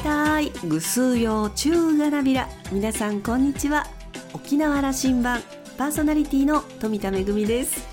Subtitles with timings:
[0.00, 0.50] たい。
[0.64, 2.48] ぐすよ中がなびら。
[2.72, 3.86] 皆さんこんにちは。
[4.32, 5.42] 沖縄羅針盤。
[5.76, 7.86] パーソナリティの富田恵です。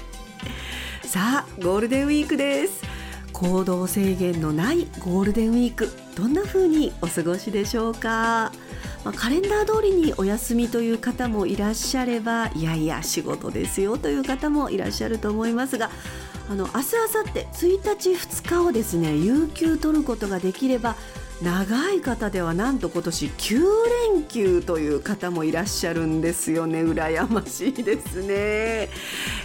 [1.04, 2.84] さあゴールデンウィークです。
[3.34, 5.90] 行動制限のないゴールデンウィーク。
[6.16, 8.52] どんな風にお過ごしでしょうか？
[9.04, 15.92] まあ、カレンダー通りにお休みという方もいらっしゃればいやいや仕事ですよという方もいらっしゃると思いますが
[16.50, 20.96] あの明日明後日1日2日をですね有給取ることができれば
[21.42, 23.60] 長い方ではなんと今年9
[24.14, 26.82] 連休という方もいらっしゃるんですよね。
[26.84, 28.90] 羨ましいですね、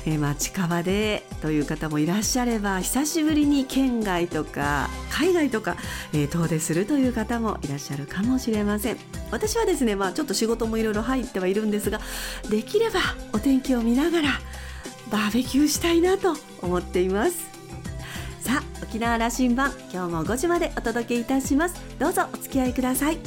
[0.07, 5.77] えまあ、近場でという方もいらっしゃれば久しぶりに県外とか海外とか、
[6.15, 8.97] えー、遠出するという方もいらっしゃるかもしれません。
[9.31, 12.01] 私はですね、まあ、ちょっと仕事もいろいろ入ってはいるんですが
[12.49, 13.01] できれば
[13.35, 14.29] お天気を見ながら
[15.11, 17.62] バーベキューしたいなと思っています。
[18.43, 21.81] さあ沖縄羅針盤今日も5時までお届けいたします。
[22.01, 23.19] どうぞお付き合いください。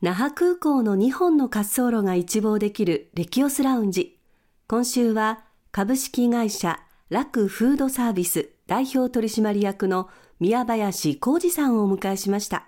[0.00, 4.18] 那覇空港の2本の滑走路が一望できるレキオスラウンジ。
[4.66, 12.66] 今週は株式会社ラクフードサービス代表取締役の宮林浩二さんをお迎えしました。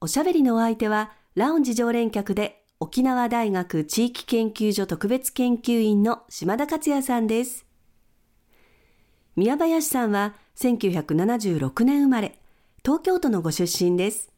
[0.00, 7.66] おしゃべりのお相手は、ラウンジ常連客で沖縄大学地域研究所特別研究員の島田克也さんです。
[9.34, 12.38] 宮林さんは1976年生まれ、
[12.84, 14.30] 東京都のご出身です。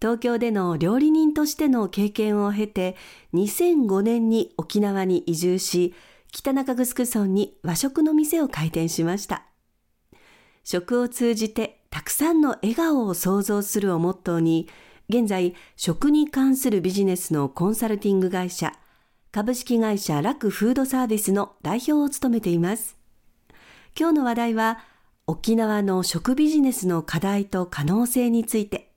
[0.00, 2.96] 東京での料理人としての経験を経て、
[3.34, 5.92] 2005年に沖縄に移住し、
[6.36, 9.46] 北中城村に和食の店を開店しました。
[10.64, 14.68] 食を通じてたくさんの笑顔を創造するをモットーに、
[15.08, 18.74] 現在、食に関するビジネスのコンサルティング会社、
[19.32, 22.98] 株式会社楽フードサービスの代表を務めています。
[23.98, 24.80] 今日の話題は、
[25.26, 28.92] 沖縄の食ビジネスの課題と可能性について、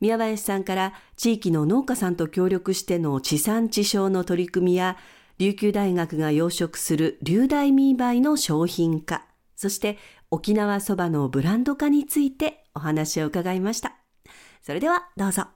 [0.00, 4.96] 宮林さんから地域の農家さんと協力しての地産地消の取り組みや
[5.40, 9.24] 琉球大学が養殖する琉大ミーバイの商品化、
[9.56, 9.96] そして
[10.30, 13.94] 沖縄そばのブランド化についてお話を伺いました。
[14.60, 15.46] それではどうぞ。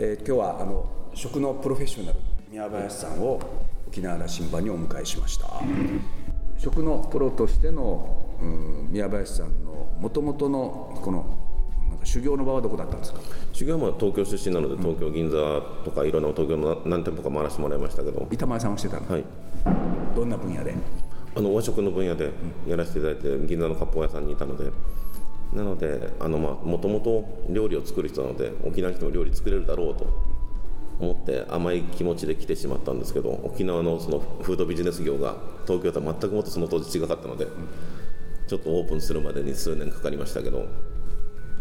[0.00, 2.18] えー、今日はあの食のプロフェッショナル
[2.48, 3.40] 宮林さんを
[3.88, 5.60] 沖縄羅針盤にお迎えしました。
[6.58, 11.36] 食のプロとしての、うん、宮林さんのもともとのこの
[12.04, 13.20] 修行の場はどこだったんですか？
[13.52, 15.36] 修行も東京出身なので東京、銀座
[15.84, 18.28] とかいろんな東京の何店舗か回らせてもらいましたけど。
[18.30, 19.10] 板前さんをしてたの？
[19.10, 19.24] はい。
[20.14, 20.72] どんな分野で？
[21.34, 22.30] あの和食の分野で
[22.64, 24.70] やらせていただいて、銀座の割烹屋さんにいたので。
[25.50, 30.06] なのでもともと料理を作る人なので沖縄の人も料理作れるだろうと
[31.00, 35.36] 思って甘い気持ちで来てしまったんですけど沖縄のそのフードビジネス業が
[35.66, 37.46] 東京とは全くもっとその当時違かったので
[38.48, 40.66] ちょっとオープンするまでに数年かかりましたけど。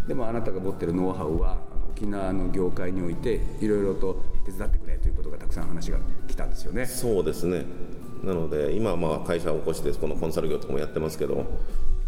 [0.07, 1.57] でもあなたが持ってるノウハウは
[1.89, 6.85] 沖縄の業界においていろいろと手伝ってくれということがたくさん話が来たんですよね。
[6.85, 7.65] そうですね。
[8.23, 11.45] なので今はまあ会社を起こしてこのコンサル業とかもやってますけど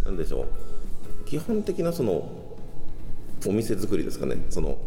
[0.06, 1.26] なんでしょう。
[1.26, 2.32] 基本的なその
[3.46, 4.38] お店作りですかね。
[4.50, 4.78] その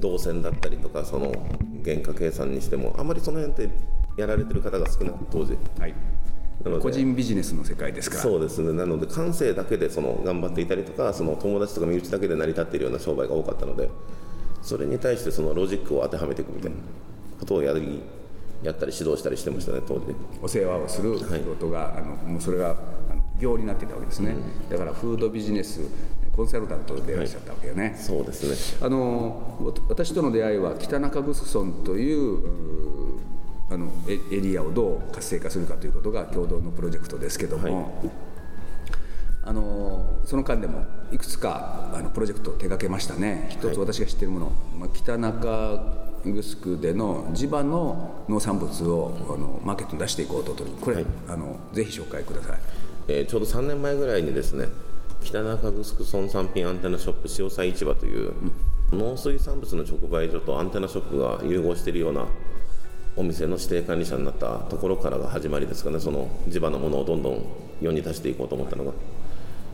[0.00, 1.32] 動線だったりとかその
[1.84, 3.74] 原価計算にしてもあまりその辺って
[4.16, 5.94] やられてる方が少なく当時、はい、
[6.64, 8.22] なので個人ビジネスの世界ですから。
[8.22, 8.72] そうですね。
[8.72, 13.90] なので感性だけでその頑張っていたりとかその友達とか身内だけで成り立っているような商売が多かったので
[14.62, 16.76] それに対してそのロジックを当てはめていくみたいな
[17.38, 18.02] ことをやり
[18.62, 20.14] やったり指導したりしてましたね当時。
[20.42, 22.74] お世話をする仕事が、はい、あのもうそれが
[23.38, 25.80] 業になってたわけですね、うん、だからフードビジネス
[26.36, 28.86] コンサルタントでいらっしゃったわけよね、はい、そうですね。
[28.86, 33.18] あの私との出会いは北中城村という
[33.70, 38.10] あのエリアをどう活性化するかということが共同のプロジェクトですけども、はい、
[39.44, 43.48] あのその間でもいくつかあのプロジェクトを手掛けましたね。
[43.50, 46.06] 一つ私が知っているもの、まあ、北中
[46.42, 52.58] 城での地場の農産物をあのマーケットに出していこうとこれ、はい、あのぜひ紹介ください、
[53.08, 54.66] えー、ちょうど3年前ぐらいにですね
[55.26, 58.32] 北中城村産品アンテナショップ潮祭市場という、
[58.92, 62.26] 農水産物の直売所とアンテナショップが融合しているような
[63.16, 65.98] お店の指定管理者になったところからが始まりですかね。
[65.98, 67.44] その地場のものをどんどん
[67.80, 68.92] 世に出していこうと思ったのが。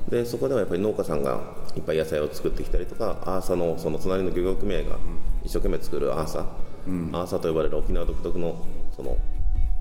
[0.09, 1.41] でそこではやっぱり農家さんが
[1.77, 4.97] いっぱい野菜を作ってきたりとかアーサのその隣の漁業組合が
[5.45, 8.65] 一生懸命作るアーサ、アーサと呼ばれる沖縄独特の
[8.97, 9.19] その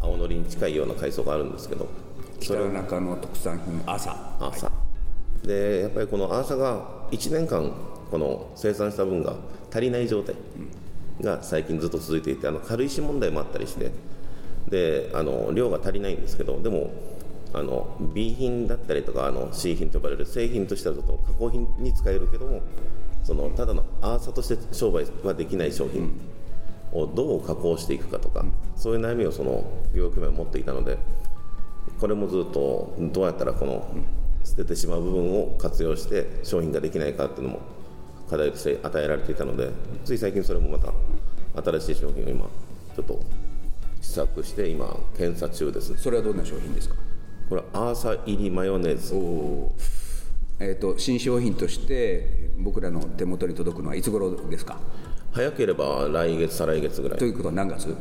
[0.01, 1.87] 青のりに近いような海藻があるんですけど
[2.41, 4.71] それの中の特産品朝アーサ、
[5.43, 7.71] でやっぱりこのアーサが1年間
[8.09, 9.35] この生産した分が
[9.71, 10.35] 足りない状態
[11.21, 13.91] が最近ずっと続いていてあの軽石問題もあったりして
[14.69, 16.91] であの量が足りないんですけどでも
[17.53, 22.61] あの B 品だったりとかあの C 品と呼ばれる製品としてはちょっと加工品に使えるけども
[23.23, 26.11] そのただのアーサとして商売はできない商品
[26.93, 28.45] をどう加工していくかとか
[28.75, 30.97] そういう悩みをその業界は持っていたので
[31.99, 33.85] これもずっとどうやったらこの
[34.43, 37.59] 捨ててしまう部分を活用して商品ができないかっていうのも
[38.29, 39.69] 課題として与えられていたので
[40.05, 40.91] つい最近それもまた
[41.63, 42.45] 新しい商品を今
[42.95, 43.19] ちょっと
[44.01, 45.95] 試作して今検査中です。
[45.97, 46.95] それはどんな商品ですか？
[47.49, 49.13] これアーサ入りマヨネーズ。
[49.15, 49.71] お
[50.59, 54.79] えーと、新商品として僕らの手元に届くのはいつ頃ですか？
[55.31, 57.19] 早ければ来月再来月ぐらい。
[57.19, 57.95] ということは何月？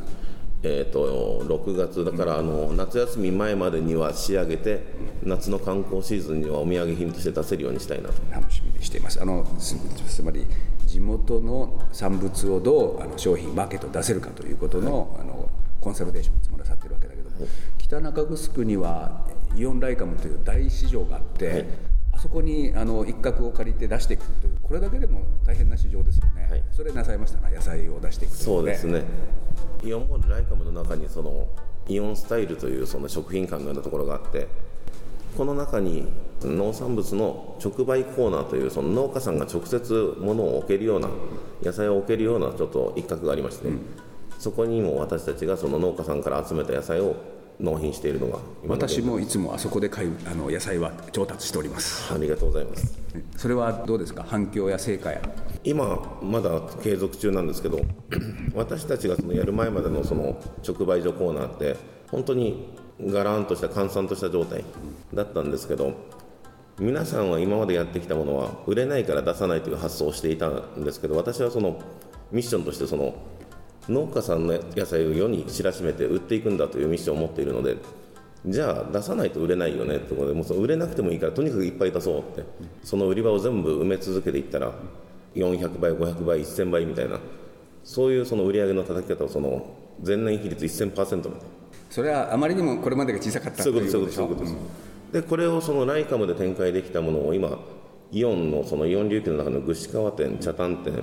[0.63, 4.83] えーと、6月だから、あの夏休み前までには仕上げて
[5.23, 8.15] 夏の観光シーズンにはお土産品として出せるようにしたいなと。
[8.31, 9.21] 楽しみにしています。
[9.23, 10.47] あのつまり
[10.87, 17.49] 地元の産物をどうあの商品マーケット出せるかということのはい、あのコンサルテーションを積もなさってるわけだけども、はい、
[17.79, 19.25] 北中城には
[19.57, 21.65] イオンライカムという大市場があって、はい、あ
[22.21, 29.05] そこにあの一角を借りて出していくというこれだけでも大変な市場ですよね、それなさいましたな野菜を出していくそうですね。
[29.83, 31.49] イオンモールライカムの中にその
[31.89, 34.49] イオンスタイルというその食品館のようなところがあって
[35.37, 36.07] この中に
[36.43, 41.09] 農産物の直売コーナーというその農家さんが直接物を置けるような
[41.63, 43.81] 野菜を置けるようなちょっと一角がありまして、うん、
[44.39, 47.17] そこにも私たちがその農家さんから集めた野菜を
[47.61, 48.39] 納品しているのが。
[48.67, 52.13] 私もいつもあそこで買いあの野菜は調達しております。
[52.13, 52.99] ありがとうございます。
[53.37, 54.25] それはどうですか？
[54.27, 55.21] 反響や成果や。
[55.65, 57.81] 今まだ継続中なんですけど
[58.55, 61.77] 私たちがそのやる前までのその直売所コーナーって
[62.11, 64.65] 本当にがらんとした閑散とした状態
[65.13, 65.93] だったんですけど
[66.79, 71.79] 皆さんは今までやってきたものは売れないから出さないという発想をしていたんですけど私はその
[72.33, 73.15] ミッションとしてその
[73.89, 77.77] 農家さんの野菜を世に知らしめて売っていくんだというミッションを持っているので
[78.47, 82.45] じゃあ出さないと売れないよねってことでもう売れなくてもいいからとにかくいっぱい出そうって
[82.83, 84.73] その売り場を全部埋め続けていったら
[85.35, 87.19] 400倍500倍1000倍みたいな
[87.85, 89.75] そういうその売り上げの叩き方をその
[90.05, 91.31] 前年比率1000%
[91.91, 97.59] それはあまりにもこれまでが小さかったそういうことですそういうことです、うん、でこれをそのライカムで展開できたものを今
[98.13, 101.03] イオンのそのイオン琉球の中の具志川店北谷店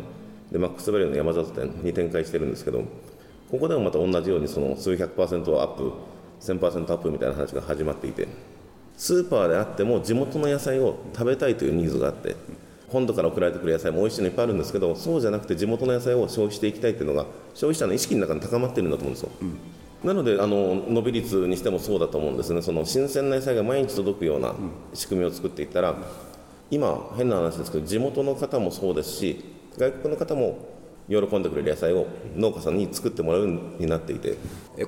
[0.52, 2.84] でマックスバリュの山里店に展開してるんですけど
[3.52, 5.92] ここでもまた同じようにその数百パーセントアップ
[6.42, 8.28] 1000%アップみたいな話が始まっていて
[8.96, 12.36] スーパーであっても地元の野菜を食べたいというニーズがあって
[12.90, 19.58] 本土から送られてくる野菜も美味しいのいっぱいあるんですけどそうじゃなくて地元の野菜を消費していきたいというのが消費者の意識の中に高まっているんだと思うんですよ、うん、
[20.04, 22.62] なのであの伸び率にしてもそうだと思うんですね。
[22.62, 24.56] その新鮮な野菜が毎日届くような
[24.94, 25.96] 仕組みを作っていったら
[26.72, 30.58] 今変な話ですけど地元の方もそうですし外国の方も
[31.08, 34.38] 喜んでくれる野菜を農家さんに作ってもらうようになっていて。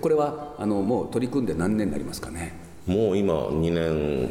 [0.02, 2.54] これはあのもう取り組んで何年になりますかね？
[2.86, 4.30] もう今2年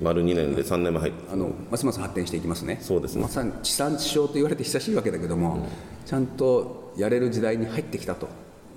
[0.00, 1.32] 丸2年で3年目入って。
[1.32, 2.78] あのますます発展していきますね。
[2.80, 3.22] そうですね。
[3.22, 5.62] まさに地産地消と言われて久しいわけだけども、うん、
[6.06, 8.28] ちゃんとやれる時代に入ってきたと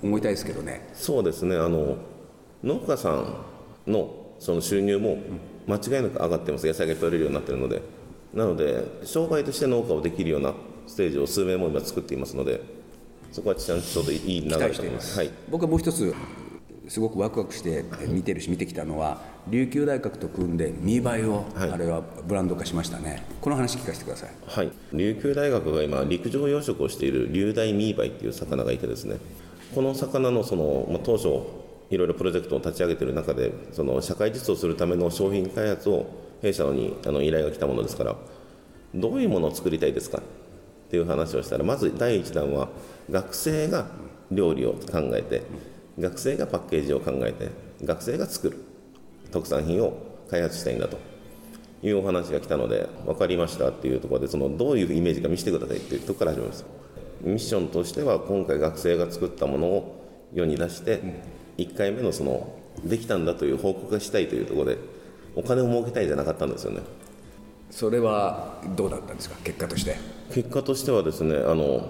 [0.02, 0.88] 思いたいですけどね。
[0.92, 1.56] そうですね。
[1.56, 1.96] あの
[2.62, 5.18] 農家さんのその収入も
[5.68, 6.66] 間違いなく上がってます。
[6.66, 7.80] 野菜が取れるようになってるので。
[8.34, 10.54] なので商売として農家をできるような
[10.86, 12.60] ステージを数名も今作っていますので
[13.30, 16.14] そこはちゃんといい流れだと思います、はい、僕はもう一つ
[16.88, 23.24] すごくワクワクして見てるし見てきたのは琉球大学と組んで見栄えを、はい、あれはブランド化しましたね。
[23.40, 24.30] この話聞かせてください。
[24.46, 24.72] はい。
[24.92, 29.16] 琉球大学が今陸上養殖をしている琉大ミーバイっていう魚がいてですね
[29.74, 31.28] この魚のその、まあ、当初
[31.90, 36.06] いろいろプロジェクトを立ち上げている中でその社会実装するための商品開発を
[36.42, 38.16] 弊社にあの依頼が来たものですから
[38.94, 40.20] どういうものを作りたいですか？
[40.92, 42.68] っていう話をしたらまず第1弾は
[43.10, 43.86] 学生が
[44.30, 45.42] 料理を考えて
[45.98, 47.48] 学生がパッケージを考えて
[47.82, 48.62] 学生が作る
[49.30, 49.96] 特産品を
[50.28, 50.98] 開発したいんだと
[51.82, 56.66] いうお話が来たので分かりましたっていうところでそのどういうイメージか見せてくださいっていうところから始めます。
[57.22, 61.00] ミッションとしては今回学生が作ったものを世に出して
[61.56, 62.52] 1回目のその
[62.84, 64.78] できたんだという報告がしたいというところで
[65.36, 66.80] お金を儲けたいじゃなかったんですよね。
[67.70, 69.36] それはどうだったんですか？
[69.42, 69.96] 結果として。
[70.32, 71.88] 結果としてはですねあの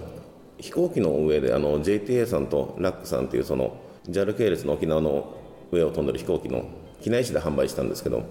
[0.59, 3.77] 飛行機の上であの JTA さんとラックさんというその
[4.09, 5.33] JAL 系列の沖縄の
[5.71, 6.65] 上を飛んでる飛行機の
[7.01, 8.23] 機内紙で販売したんですけど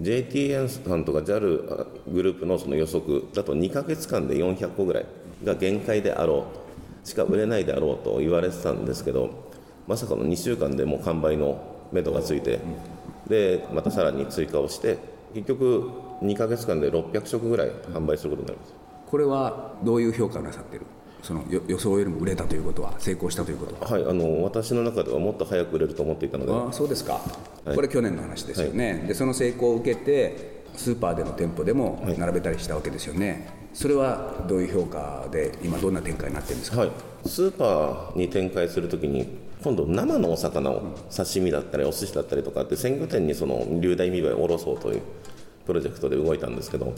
[0.00, 5.06] JTN さんとか JAL グループのその予測だと2ヶ月間で400個ぐらい
[5.44, 9.52] が限界であろうとしか売れないであろうと言われてたんですけど
[9.86, 11.60] まさかの2週間でもう完売の
[11.92, 12.60] 目処がついて
[13.28, 14.98] でまたさらに追加をして
[15.34, 15.90] 結局
[16.22, 18.81] 2ヶ月間で600食ぐらい販売することになります。
[19.12, 20.86] これはどういう評価をなさってる？
[21.22, 23.90] その予想よりも売れたということは成功したということは。
[23.90, 26.52] はいあの私の中ではもっと早く売れると思っていたので。
[26.52, 27.20] ああそうですか、
[27.66, 33.40] はい、これ去年の話ですよね、はい、でその成功を受けてスーパーでの店舗でも並べたりしたわけですよね、はい、
[33.74, 36.90] それはどういう評価で今どんな展開になってるんですか、はい、
[37.26, 39.28] スーパーに展開するときに
[39.62, 45.02] 今度生のお魚を刺身だったりお寿司だったりとかって鮮魚店にその流大見栄えを下ろそうという
[45.66, 46.94] プロジェクトで動いたんですけど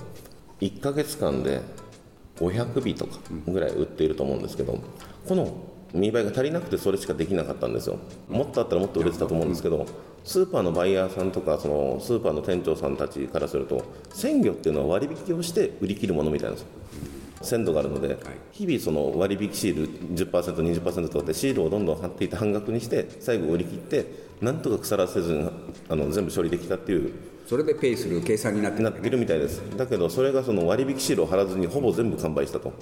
[0.60, 1.60] 1か月間で
[2.36, 4.80] 500尾とかぐらい売っていると思うんですけど
[5.28, 5.54] この
[5.92, 7.98] 見栄えが足りなくてそれしかできなかったんですよ。
[8.28, 9.86] もっとあったらもっと売れてたと思うんですけど
[10.24, 16.68] スーパーのバイヤーさんとかそのスーパーの店長さんたちからすると鮮魚っていうのは割引をして売り切るものみたいなんですよ。
[17.42, 18.16] 鮮度があるので、
[18.52, 24.06] 日々その割引シール10%、20%とかってシールをどんどん貼っていって半額にして最後売り切って
[24.40, 25.50] なんとか腐らせずに
[25.90, 27.12] あの全部処理できたっていう
[27.46, 29.62] それでペイする計算になってる、ね、なってるみたいです。
[29.76, 32.72] だけどそれがその割引シールを貼らずにほぼ全部完売したと。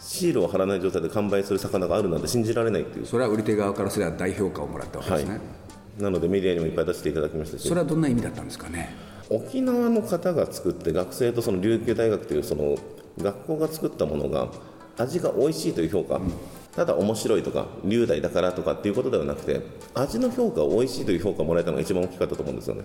[0.00, 3.06] シールを貼らない状態で完売する魚があるなんて信じられないっていう。
[3.06, 5.36] それは売り手側からすれば大評価をもらったわけですね、は
[5.98, 8.94] い、なのでメディアにもいっぱい出していただきましたしそれはどんな意味だったんですかね？
[9.28, 12.76] 沖縄の方が作って学生とその琉球大学というその
[13.20, 14.48] 学校が作ったものが
[14.98, 16.32] 味が美味しいという評価、うん、
[16.76, 19.62] ただ面白いとか龍大だからとかっていうことではなくて
[19.94, 22.84] 味の評価を美味しいという評価をもらえたのが一番大きかったと思うんですよね。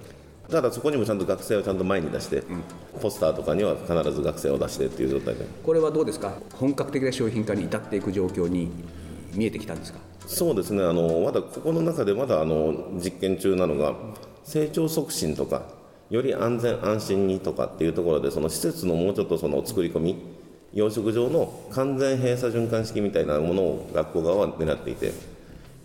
[0.50, 2.63] ただそこにもちゃんと学生をちゃんと前に出して、うん、
[3.01, 5.45] ポスターとかには必ず学生を出してっていう状態で。
[5.63, 6.33] これはどうですか？
[6.55, 8.71] 本格的な商品化に至っていく状況に
[9.33, 10.00] 見えてきたんですか？
[10.25, 10.83] そうですね。
[10.83, 13.95] あのまだここの中でまだあの実験中なのが
[14.43, 15.63] 成長促進とか
[16.10, 20.17] より安全安心にとかっていうところでその施設のもうちょっとその作り込み
[20.73, 25.11] 養殖場の完全閉鎖循環式みたいなものを学校側は狙っていて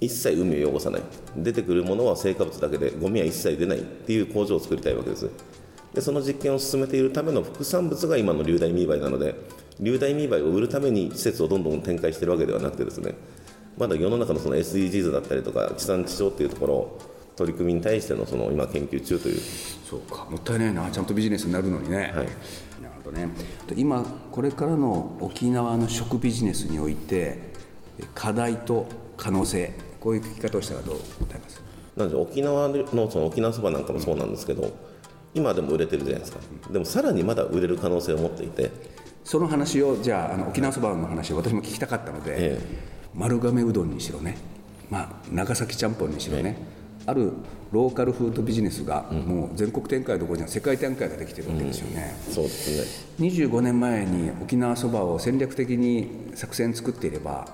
[0.01, 1.03] 一切海を汚さない。
[1.37, 5.29] 出てくるものは成果物だけでゴミは一切出ないっていう工場を作りたいわけです。
[5.95, 9.35] でその実験を進めているための副産物が今の流大ミーバイなので
[9.81, 13.15] 流大ミーバイを売るために施設をどんどん展開しているわけではなくてですね
[13.79, 17.01] まだ世の中のその SDGs だったりとか地産地消っていうところを
[17.37, 19.41] 取り組みに対してのその今研究中という。
[19.89, 20.91] そうかもったいないな。
[20.91, 22.27] ちゃんとビジネスになるのにね、はい
[23.07, 23.29] とね。
[23.77, 27.39] 今これからの沖縄の食ビジネスにおいて
[28.15, 28.87] 課題と
[29.17, 31.63] 可能性こういう聞き方をしたらどう答えます？
[31.97, 34.73] なんで沖縄のその沖縄そばなんかもそうなんですけど、うん、
[35.35, 38.71] 今でも売れてるじゃないですか、うん、でもさらにまだ売れる可能性を持っていて。
[39.25, 42.65] その話をじゃああの沖縄そばの話を私も聞きたかったので、ええ、
[43.13, 44.39] 丸亀うどんにしろね、
[44.89, 46.76] まあ、長崎ちゃんぽんにしろね、え
[47.07, 47.33] ある
[47.73, 53.27] ローカルフードビジネスがもう全国展開どころじゃ世界展開ができてるわけですよね、うん、そうですね。
[53.29, 57.49] 25年前に沖縄そばを戦略的に作戦作っていれば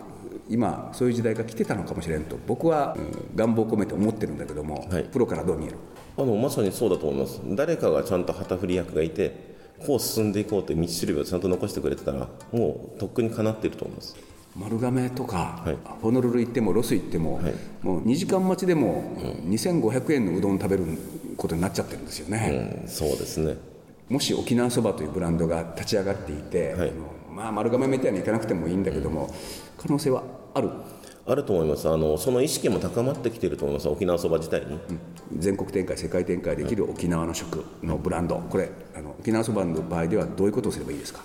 [0.48, 2.96] 今そういう時代が来てたのかもしれんと僕は、
[3.34, 5.76] 願望を込めて思ってるんだけども、はい、プロからどう見える？
[6.18, 7.40] あのまさにそうだと思います。
[7.54, 9.52] 誰かがちゃんと旗振り役がいて
[9.86, 14.16] こう進んでいこうという道しるべをちゃんと残してくれてたらもうとっくにかなっていると思います
[14.56, 19.16] 丸亀とか、はい、ホノルル行ってもロス行っても、はい、もう2時間待ちでも
[19.46, 20.84] 2500円のうどん食べる
[21.36, 23.56] ことになっちゃってるんですよね、うん、そうですね。
[24.08, 26.92] もし沖縄そばというブランドが立ち上がっていて、はい、
[27.30, 29.30] まあ丸亀みたいにいかなくてもいいんだけども、うん、
[29.78, 30.68] 可能性はある？
[31.24, 31.88] あると思います。
[31.88, 33.88] あのその意識も高まってきていると思います。
[33.88, 34.78] 沖縄そば自体に、
[35.32, 38.36] うん、全国展開世界展開できる沖縄の食のブランド。
[38.36, 41.22] これあの沖縄そばの場合ではどういうことをすればいいですか？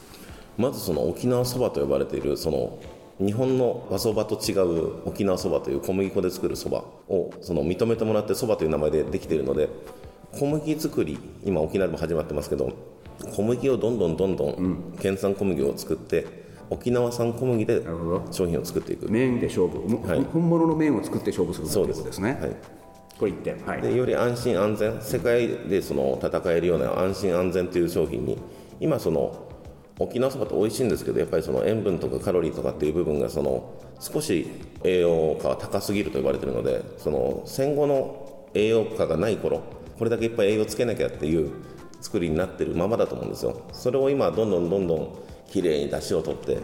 [0.57, 2.79] まずその沖縄そばと呼ばれているその
[3.19, 9.69] 日本の和そばと違う沖縄そばという小麦粉で作るそばをその認めてもらってそばという名前でできているので
[10.33, 12.73] 小麦作り今沖縄でも始まってますけど
[13.35, 16.27] 小麦をどんどんどんどん県産小麦を作って、
[16.69, 17.81] 沖縄産小麦で
[18.31, 22.37] 商品を作っていく麺で勝負、はい、本物の麺を作って勝負するということですね。
[22.39, 22.55] はい。
[23.17, 25.01] これ1点、はい、でより安心安全。
[25.01, 28.37] 世界でその戦えるような安心安全という商品に
[28.79, 29.46] 今その
[29.99, 34.47] 沖縄そばって美味しいんですけどやっぱりその塩分とかカロリーとかっていう部分がその少し
[34.83, 39.63] 栄養価は高すぎると言われてるのでその戦後の栄養価がない頃
[39.97, 41.51] これだけいっぱい栄養つけなきゃっていう
[41.99, 43.63] 作りになってるままだと思うんですよ。
[43.73, 45.17] それを今どんどんどんどん
[45.49, 46.59] きれいに出汁を取って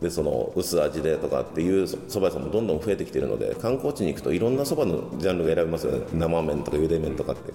[0.00, 6.06] でその薄味でとかっていうそば屋さんもどんどん増えてきてるので観光地に行くといろんなそばのジャンルが選べますよね。
[6.12, 7.52] 生麺とかゆで麺とかって。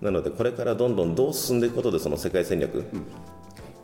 [0.00, 2.84] なのでこれからどんどんどう進んでいくことでその世界戦略、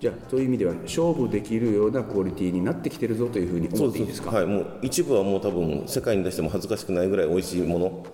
[0.01, 4.31] じゃあそういう意味では勝負できるようなクオリティになってきてるぞというふうに思っていいですか？
[4.31, 8.07] はい、もう一部はもう多分世界に出しても恥ずかしくないぐらい美味しいもの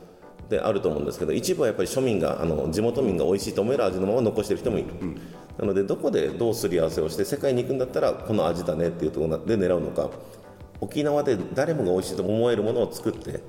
[0.49, 4.89] であると思うんですけど一部はやっぱり庶民があの地元民が美味しいと思える味のまま残してる人もいる、
[5.59, 10.11] なのでどこでどうすり合わせをして世界に行くんだったらこの味だねっていうところで狙うのか
[10.81, 13.41] 沖縄で誰もが美味しいと思えるものを作って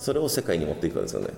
[0.00, 1.28] それを世界に持っていくかですよね。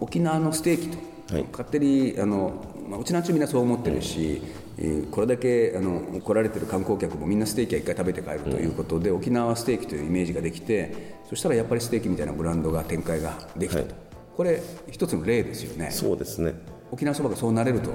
[0.00, 1.44] 沖縄のステーキと、はい。
[1.52, 4.67] 勝手にあの、まあ、うちのうちみんなそう思ってるし、えー
[5.10, 13.94] これだけあの来られてる観光客もみんなステーキは一回食べて帰るということで、沖縄はステーキというイメージができてそしたらやっぱりステーキみたいなブランドが展開ができたと、はい。
[14.36, 15.90] これ一つの例ですよね。
[15.90, 16.54] そうですね。
[16.92, 17.90] 沖縄そばがそうなれると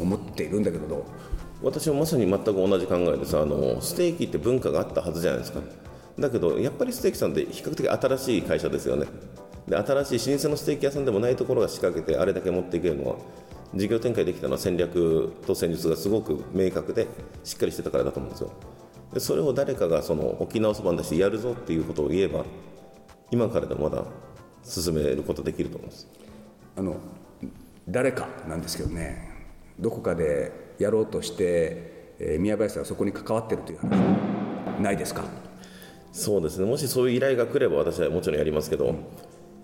[0.00, 1.04] 思っているんだけどどう？
[1.62, 5.60] 私もまさに全く同じ考えですあのステーキって文化があったはずじゃないですか。
[6.18, 9.06] だけどやっぱりステーキさんって比較的新しい会社ですよね。
[9.66, 13.16] で新しい老舗のステーキ屋さんでもないところが仕掛けてあれだけ持っていけるのは
[13.74, 17.06] 事業展開できたのは戦略と戦術がすごく明確で
[17.44, 18.52] しっかりしてたからだと思うんですよ。
[19.14, 22.44] でそれを誰かがその沖縄そばに出してやるぞっていうことを言えば
[23.30, 24.04] 今からでもまだ
[24.62, 26.08] 進めることできると思います。
[26.76, 26.96] あの
[27.88, 29.28] 誰かなんですけどね。
[29.78, 33.96] どこかでやろうとして、えー宮林さんはそこに関わってるという話
[34.80, 35.24] ないですか？
[36.12, 36.66] そうですね。
[36.66, 38.94] もしそういう依頼が来れば私はもちろんやりますけど、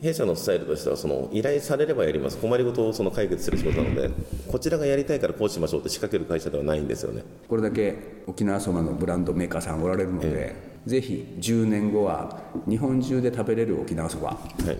[0.02, 2.36] 弊社のスタイルとしてはその依頼されればやります。
[2.36, 4.10] 困りごとをその解決する仕事なので
[4.50, 7.22] こちらがやりたいからこうしましょうって仕掛ける会社ではないんですよね。
[7.48, 14.36] これだけ沖縄そばのブランドメーカーさんおられるので、ぜひ10年後は日本中で食べれる沖縄そばは
[14.72, 14.78] い。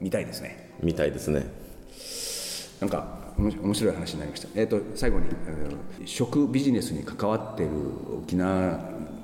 [0.00, 0.70] 見たいですね。
[0.82, 1.46] みたいですね。
[2.80, 7.72] なんか面白い話になりました、えー、と最後に、えー食ビジネスに関わっている
[8.22, 8.80] 沖縄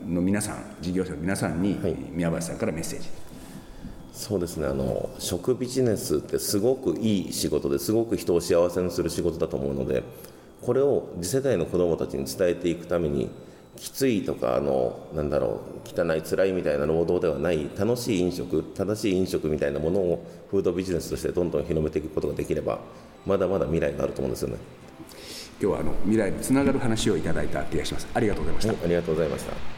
[0.07, 1.97] の皆さん事業者の皆さんに、はい。
[2.13, 3.09] 宮林さんからメッセージ
[4.17, 10.03] そうですねあの食ビジネスってすごくいい仕事ですごく人を幸せにする仕事だと思うので
[10.63, 13.29] これを次世代の子どもたちに伝えていくために
[13.77, 22.81] きついとかあのなんだろう汚い辛いみたいな労働ではない楽しい飲食正しい飲食みたいなものをフードビジネスとしてどんどん広めていくことができれば
[23.27, 24.57] まだまだ未来があると思うんですよね、
[25.61, 28.07] 今日はあの未来につながる話をいただいた気がします。
[28.15, 29.76] ありがとうございました、はい、ありがとうございました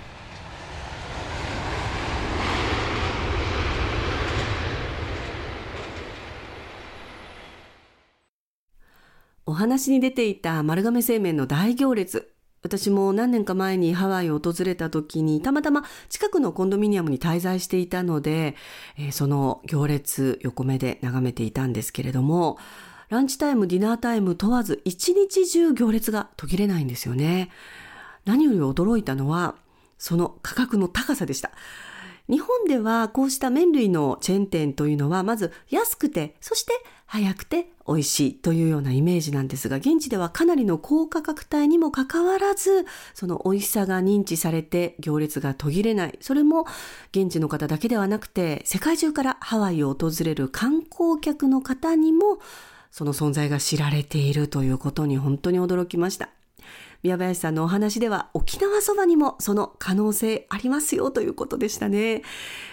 [9.59, 12.33] 話に出ていた丸亀製麺の大行列。
[12.63, 18.55] 私も何年か前にハワイを訪れた時にたまたま近くのコンドミニアムに滞在していたので、
[18.97, 22.57] えーその行列横目で眺めていたんですけれども、
[23.09, 27.51] ランチタイム、ディナータイム問わず一日中行列が途切れないんですよね。
[28.27, 29.57] 何より驚いたのは、
[29.99, 31.51] その価格の高さでした。
[32.29, 36.73] 日本ではこうした麺類のチェーン店というのはまず安くて、そして
[37.11, 46.19] 早くて美味しいというようなイメージなんですが、現地ではかなりの高価格帯にもかかわらず、その美味しさが認知されて行列が途切れない。
[46.21, 46.67] それも
[47.13, 52.41] 現地の方だけではなくて、世界中からハワイを訪れる観光客の方にも、
[52.91, 56.29] その存在が知られているということに本当に驚きました。
[57.03, 62.23] 宮林さんのお話では沖縄そばにもその可能性ありますよということでしたね。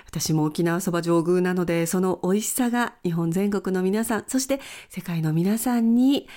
[0.07, 4.59] 私も沖縄そば上宮なのでその美味しさが日本全国の皆さん、そして
[4.89, 6.27] 世界の皆さんに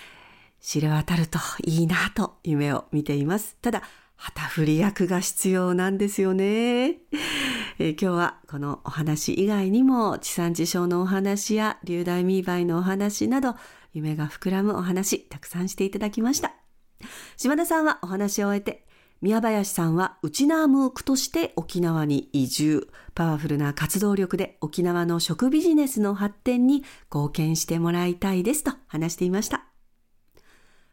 [0.60, 3.56] 知れ渡るといいなと夢を見ています。
[3.62, 3.82] ただ、
[4.16, 6.98] 旗振り役が必要なんですよね。
[7.80, 13.54] えー今日はこのお話以外にも地産地消のお話や流大ミーバイのお話など
[13.94, 16.57] 夢が膨らむお話たくさんしていただきました。
[17.38, 18.84] 島田さんはお話を終えて、
[19.22, 22.88] 宮林さんはウチナームークとして沖縄に移住。
[23.14, 29.66] パワフルな活動力で沖縄の食ビジネスの発展に貢献してもらいたいですと話していました。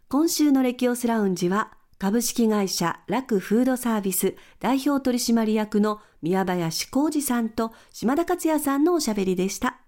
[0.08, 9.80] 今週のレキオスラウンジは株式会社楽フードサービス代表取締役の宮林浩二さんと島田克也さんのおしゃべりでした。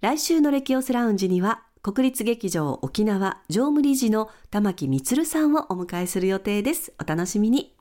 [0.00, 6.92] 来週のレキオスラウンジには国立劇場沖縄常務理事の玉木充さんをお迎えする予定です。
[7.00, 7.74] お楽しみに。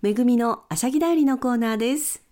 [0.00, 2.22] めぐみのあしゃぎだよりのコーナーです。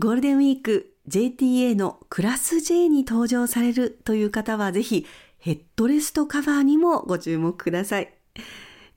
[0.00, 5.06] ゴールデンウィーク JTA のクラス J に登場されるという方はぜひ
[5.38, 8.12] ヘッドレストカバーにもご注目ください。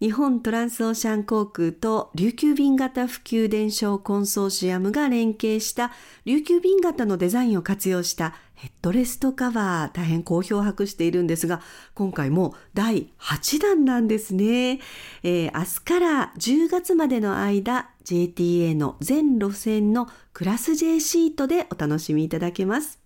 [0.05, 5.91] 日本トランスオーシャン航空と琉球便型普及伝承コンソーシアムが連携した
[6.25, 11.59] 琉球便型のデザインを活用したヘッドレストカバー大変好評を博しているんですが
[11.95, 14.79] 今回も第8弾なんですね、
[15.23, 22.99] えー明日から10月までの間 JTA の全路線のクラス J シートでお楽しみいただけます。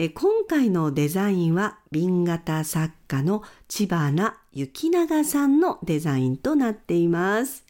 [0.00, 7.64] え今回のデザインは瓶型作家の千葉な幸永さんのデザインとなっています。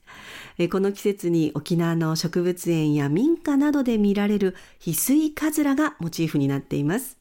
[0.71, 7.17] この季節に沖縄の植物園や民家などで見られる翡翠カズラがモチーフになっています。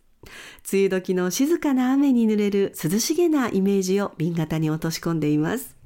[0.69, 5.76] 梅雨時の静かな雨に濡れる涼しげなイメージを瓶型に落とし込んでいます。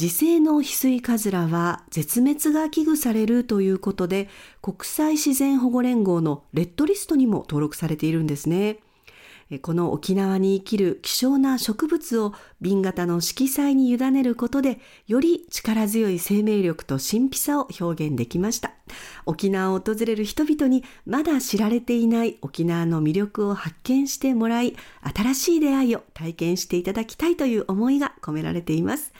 [0.00, 4.28] 自生の翡翠カズラは絶滅が危惧されるということで
[4.60, 8.78] 国際自然保護連合のレッドリストにも登録されているんですね。
[9.60, 18.72] この沖縄に生きる希少な植物を瓶型の色彩に委ねることで、より力強い生命力と神秘さを表現できました。
[19.26, 24.74] 沖縄を訪れる人々にまだ知られていない沖縄の魅力を発見してもらい、
[25.14, 29.12] 新しい出会いを体験していただきたいという思いが込められています。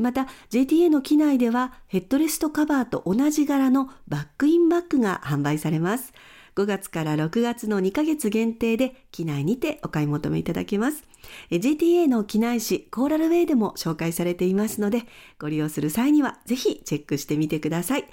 [0.00, 6.12] また、JTA の機内ではヘッドレストカバーと同じ柄のバックインバッグが販売されます。
[6.56, 11.02] 5月から6月の2ヶ月限定で機内にてお買い求めいただけます。
[11.50, 15.02] JTA の機内誌コーラルウェイでも紹介されていますので、
[15.40, 18.04] ご利用する際にはぜひチェックしてみてください。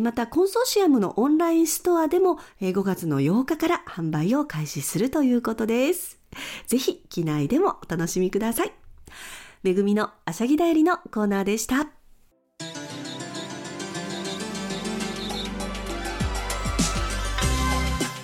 [0.00, 6.20] また、コンソーシアムのオンラインストアでも5月の8日から販売を開始するということです。
[6.68, 8.72] ぜひ機内でもお楽しみください。
[9.62, 11.88] めぐみのあしゃぎだよりのコーナーでした。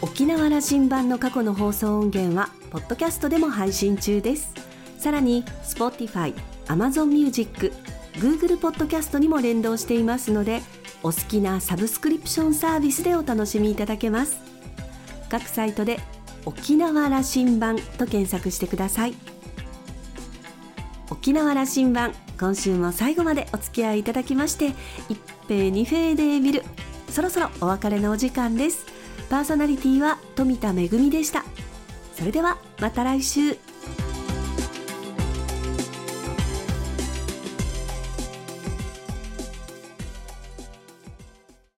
[0.01, 4.53] 沖縄羅針盤の過去の放送音源はポッドキャストでも配信中です。
[4.97, 6.33] さらに Spotify、
[6.67, 7.73] Amazon Music、
[8.15, 10.63] Google ポッドキャストにも連動していますので
[11.03, 14.39] お好きなサブスクリプションサービスでお楽しみいただけます。
[15.29, 15.99] 各サイトで
[16.47, 19.15] 沖縄羅針盤と検索してください。
[21.15, 24.73] 沖縄羅針盤今週も最後までお付き合いいただきまして
[25.09, 26.65] 一平二平で見る
[27.09, 28.85] そろそろお別れのお時間です。
[29.31, 31.45] パーソナリティは富田恵でした。
[32.15, 33.57] それではまた来週。